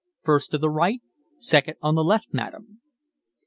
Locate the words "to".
0.49-0.57